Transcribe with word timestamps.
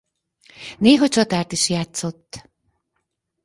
Néha 0.77 1.07
csatárt 1.07 1.51
is 1.51 1.69
játszott. 1.69 2.49